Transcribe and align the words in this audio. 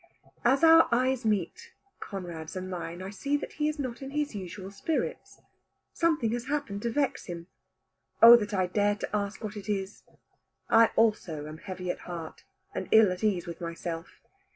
As 0.43 0.63
our 0.63 0.89
eyes 0.91 1.25
meet, 1.25 1.73
Conrad's 1.99 2.55
and 2.55 2.67
mine, 2.71 3.03
I 3.03 3.11
see 3.11 3.37
that 3.37 3.53
he 3.53 3.69
is 3.69 3.77
not 3.77 4.01
in 4.01 4.09
his 4.09 4.33
usual 4.33 4.71
spirits. 4.71 5.39
Something 5.93 6.31
has 6.31 6.45
happened 6.47 6.81
to 6.81 6.89
vex 6.89 7.25
him. 7.25 7.45
Oh 8.19 8.35
that 8.37 8.51
I 8.51 8.65
dared 8.65 8.99
to 9.01 9.15
ask 9.15 9.43
what 9.43 9.55
it 9.55 9.69
is. 9.69 10.01
I 10.71 10.87
also 10.95 11.45
am 11.45 11.59
heavy 11.59 11.91
at 11.91 11.99
heart, 11.99 12.43
and 12.73 12.89
ill 12.91 13.11
at 13.11 13.23
ease 13.23 13.45
with 13.45 13.61
myself. 13.61 14.19